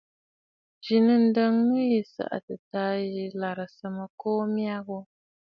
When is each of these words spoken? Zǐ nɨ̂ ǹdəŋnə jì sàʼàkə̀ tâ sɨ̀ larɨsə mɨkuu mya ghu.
Zǐ 0.85 0.95
nɨ̂ 1.05 1.15
ǹdəŋnə 1.25 1.77
jì 1.91 1.99
sàʼàkə̀ 2.13 2.55
tâ 2.71 2.83
sɨ̀ 3.11 3.27
larɨsə 3.39 3.87
mɨkuu 3.97 4.41
mya 4.53 4.77
ghu. 4.85 4.99